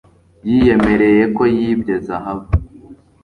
[0.47, 2.49] yiyemereye ko yibye zahabu